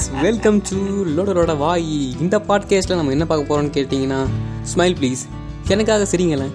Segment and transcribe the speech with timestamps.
[0.00, 0.76] Friends welcome to
[1.16, 4.26] லோடரோட வாய் இந்த பாட்காஸ்ட்டில் நம்ம என்ன பார்க்க போகிறோம்னு கேட்டிங்கன்னா
[4.74, 5.22] ஸ்மைல் ப்ளீஸ்
[5.68, 6.52] எனக்காக சரிங்களேன்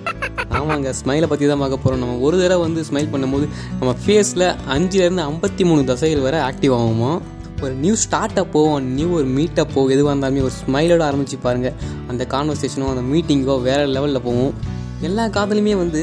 [0.49, 3.47] ஆமாங்க ஸ்மைலை பற்றி தான் பார்க்க போகிறோம் நம்ம ஒரு தடவை வந்து ஸ்மைல் பண்ணும்போது
[3.79, 7.21] நம்ம ஃபேஸில் அஞ்சுலேருந்து ஐம்பத்தி மூணு தசைகள் வரை ஆக்டிவ் ஆகுமா?
[7.61, 11.73] ஒரு நியூ ஸ்டார்ட் அப்போ நியூ ஒரு மீட் அப்போ எதுவாக இருந்தாலுமே ஒரு ஸ்மைலோட ஆரம்பிச்சு பாருங்கள்
[12.07, 14.53] அந்த கான்வர்சேஷனோ அந்த மீட்டிங்கோ வேறு லெவலில் போகும்.
[15.01, 16.01] எல்லா காதலுமே வந்து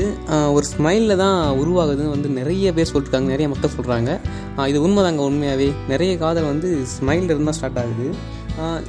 [0.52, 4.11] ஒரு ஸ்மைலில் தான் உருவாகுதுன்னு வந்து நிறைய பேர் சொல்லிருக்காங்க நிறைய மக்கள் சொல்கிறாங்க
[4.56, 8.08] இது உண்மைதாங்க உண்மையாகவே நிறைய காதல் வந்து ஸ்மைலில் இருந்தால் ஸ்டார்ட் ஆகுது.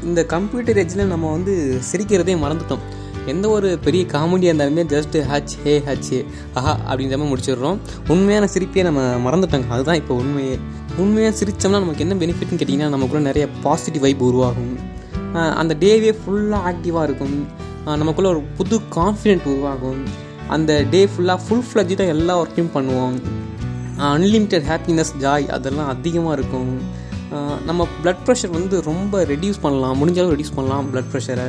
[0.03, 2.83] இந்த கம்ப்யூட்டர் ஏஜில் நம்ம வந்து சிரிக்கிறதே மறந்துட்டோம்.
[3.25, 7.77] எந்த ஒரு பெரிய காமெடியாக இருந்தாலுமே ஜஸ்ட் ஹச் ஹே ஹச் ஹே ஆஹா அப்படின்ற மாதிரி முடிச்சிடுறோம்.
[8.07, 9.67] உண்மையான சிரிப்பையே நம்ம மறந்துட்டோங்க.
[9.67, 10.59] அதுதான் இப்போ உண்மையே.
[10.97, 14.73] உண்மையாக சிரித்தோம்னா நமக்கு என்ன பெனிஃபிட்னு கேட்டிங்கன்னா நமக்குள்ளே நிறைய பாசிட்டிவ் வைப் உருவாகும்.
[15.33, 17.47] அந்த டேவே ஃபுல்லாக ஆக்டிவாக இருக்கும்.
[17.85, 20.03] நமக்குள்ளே ஒரு புது கான்ஃபிடென்ட் உருவாகும்.
[20.47, 23.17] அந்த டே ஃபுல்லாக ஃபுல் தான் எல்லா ஒர்க்கையும் பண்ணுவோம்.
[24.11, 26.71] அன்லிமிட்டெட் ஹாப்பினஸ் ஜாய் அதெல்லாம் அதிகமாக இருக்கும்.
[27.67, 29.95] நம்ம பிளட் ப்ரெஷர் வந்து ரொம்ப ரெடியூஸ் பண்ணலாம்.
[30.01, 31.47] முடிஞ்ச அளவு ரெடியூஸ் பண்ணலாம் பிளட் ப்ரெஷரை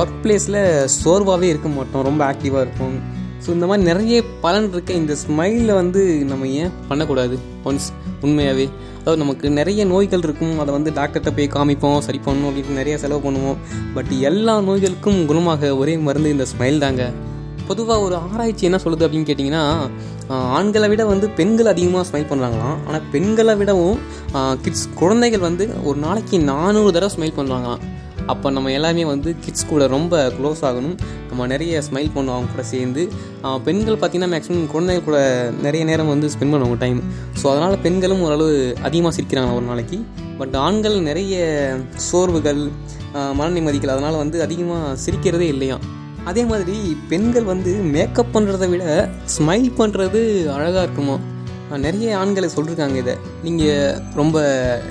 [0.00, 0.60] ஒர்க் பிளேஸில்
[1.00, 2.04] சோர்வாகவே இருக்க மாட்டோம்.
[2.08, 2.98] ரொம்ப ஆக்டிவாக இருக்கும்
[3.44, 4.90] ஸோ இந்த மாதிரி நிறைய பலன் இருக்க.
[5.00, 6.00] இந்த ஸ்மைலில் வந்து
[6.30, 7.36] நம்ம ஏன் பண்ணக்கூடாது?
[7.68, 7.88] ஒன்ஸ்
[8.26, 8.66] உண்மையாகவே
[8.98, 10.54] அதாவது நமக்கு நிறைய நோய்கள் இருக்கும்.
[10.62, 11.98] அதை வந்து டாக்டர்கிட்ட போய் காமிப்போம்.
[12.06, 13.58] சரி பண்ணணும் அப்படின்ட்டு நிறைய செலவு பண்ணுவோம்.
[13.96, 17.04] பட் எல்லா நோய்களுக்கும் குணமாக ஒரே மருந்து இந்த ஸ்மைல் தாங்க.
[17.70, 19.64] பொதுவாக ஒரு ஆராய்ச்சி என்ன சொல்லுது அப்படின்னு கேட்டிங்கன்னா
[20.58, 23.98] ஆண்களை விட வந்து பெண்கள் அதிகமாக ஸ்மைல் பண்ணுறாங்களாம் ஆனால் பெண்களை விடவும்
[24.64, 27.82] கிட்ஸ் குழந்தைகள் வந்து ஒரு நாளைக்கு நானூறு தடவை ஸ்மைல் பண்ணுறாங்களாம்
[28.32, 30.96] அப்போ நம்ம எல்லாமே வந்து கிட்ஸ் கூட ரொம்ப க்ளோஸ் ஆகணும்.
[31.30, 33.02] நம்ம நிறைய ஸ்மைல் பண்ணணும் அவங்க கூட சேர்ந்து.
[33.66, 35.18] பெண்கள் பார்த்திங்கன்னா மேக்ஸிமம் குழந்தைகள் கூட
[35.66, 37.00] நிறைய நேரம் வந்து ஸ்பெண்ட் பண்ணுவாங்க டைம்
[37.40, 38.56] ஸோ அதனால் பெண்களும் ஓரளவு
[38.88, 39.98] அதிகமாக சிரிக்கிறாங்க ஒரு நாளைக்கு.
[40.40, 41.38] பட் ஆண்கள் நிறைய
[42.08, 42.62] சோர்வுகள்
[43.38, 45.84] மன நிம்மதிகள் அதனால் வந்து அதிகமாக சிரிக்கிறதே இல்லையாம்.
[46.24, 51.18] அதே மாதிரி பெண்கள் வந்து மேக்கப் பண்ணுறதை விட ஸ்மைல் பண்ணுறது அழகாக இருக்குமோ?
[51.78, 53.16] நிறைய ஆண்களை சொல்லியிருக்காங்க இதை.
[53.42, 54.38] நீங்கள் ரொம்ப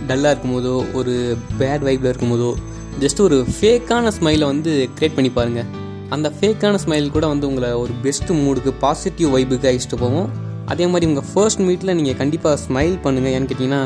[0.07, 2.55] டல்லாக இருக்கும்போதோ ஒரு பேட் வைப்பில் இருக்கும்போதோ
[2.99, 5.65] ஜஸ்ட் ஒரு ஃபேக்கான ஸ்மைலை வந்து க்ரியேட் பண்ணி பாருங்கள்
[6.09, 10.29] அந்த ஃபேக்கான ஸ்மைல் கூட வந்து உங்களை ஒரு பெஸ்ட் மூடுக்கு பாசிட்டிவ் வைப்புக்கு அழிச்சிட்டு போவோம்
[10.73, 13.81] அதே மாதிரி உங்கள் ஃபர்ஸ்ட் மீட்டில் நீங்கள் கண்டிப்பாக ஸ்மைல் பண்ணுங்கள் ஏன்னு கேட்டிங்கன்னா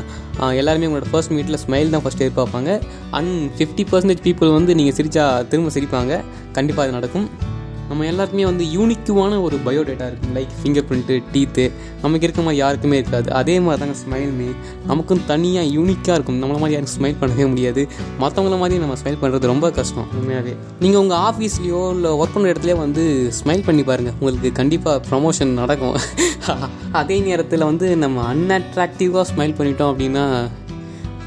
[0.61, 2.71] எல்லாருமே உங்களோட ஃபர்ஸ்ட் மீட்டில் ஸ்மைல் தான் ஃபஸ்ட் எதிர்பார்ப்பாங்க.
[3.17, 6.13] அண்ட் ஃபிஃப்டி பர்சன்டேஜ் பீப்புள் வந்து நீங்கள் சிரித்தா திரும்ப சிரிப்பாங்க.
[6.57, 7.27] கண்டிப்பாக அது நடக்கும்.
[7.89, 11.71] நம்ம எல்லாருக்குமே வந்து யூனிக்குவான ஒரு பயோடேட்டா இருக்கும் லைக் ஃபிங்கர் பிரிண்ட்டு டீத்து
[12.01, 13.31] நமக்கு இருக்க மாதிரி யாருக்குமே இருக்காது.
[13.33, 14.47] அதே மாதிரி தாங்க ஸ்மைலுமே
[14.85, 16.39] நமக்கும் தனியாக யூனிக்காக இருக்கும்.
[16.41, 17.87] நம்மள மாதிரி யாரும் ஸ்மைல் பண்ணவே முடியாது.
[18.19, 22.77] மற்றவங்கள மாதிரி நம்ம ஸ்மைல் பண்ணுறது ரொம்ப கஷ்டம் உண்மையாகவே நீங்கள் உங்கள் ஆஃபீஸ்லேயோ இல்லை ஒர்க் பண்ணுற இடத்துலையோ
[22.77, 23.05] வந்து
[23.43, 25.97] ஸ்மைல் பண்ணி பாருங்கள் உங்களுக்கு கண்டிப்பாக ப்ரமோஷன் நடக்கும்.
[26.91, 30.25] அதே நேரத்தில் வந்து நம்ம அன்அட்ராக்டிவாக ஸ்மைல் பண்ணிட்டோம் அப்படின்னா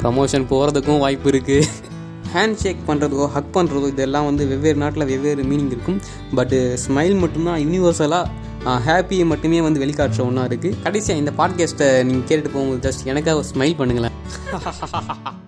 [0.03, 1.69] ப்ரமோஷன் போகிறதுக்கும் வாய்ப்பு இருக்குது
[2.37, 6.01] ஹேண்ட் ஷேக் பண்ணுறதோ ஹக் பண்ணுறதோ இதெல்லாம் வந்து வெவ்வேறு நாட்டில் வெவ்வேறு மீனிங் இருக்கும்.
[6.35, 8.25] பட்டு ஸ்மைல் மட்டும்தான் யூனிவர்சலாக
[8.87, 13.79] ஹாப்பியை மட்டுமே வந்து வெளிக்காட்டுற ஒன்றா இருக்குது கடைசியாக இந்த பாட்காஸ்ட்டை நீங்கள் கேட்டுட்டு போகும்போது ஜஸ்ட் எனக்காக ஸ்மைல்
[13.81, 14.15] பண்ணுங்களேன்.